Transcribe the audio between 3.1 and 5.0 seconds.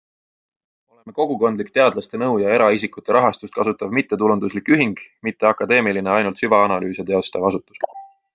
rahastust kasutav mittetulunduslik ühing,